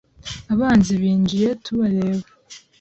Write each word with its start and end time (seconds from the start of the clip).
Abanzi 0.53 0.91
bijinye 1.01 1.49
tubareba! 1.63 2.27